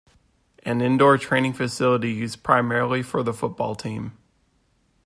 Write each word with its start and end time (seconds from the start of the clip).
An 0.63 0.81
indoor 0.81 1.19
training 1.19 1.53
facility 1.53 2.11
used 2.11 2.41
primarily 2.41 3.03
for 3.03 3.21
the 3.21 3.33
football 3.35 3.75
team. 3.75 4.17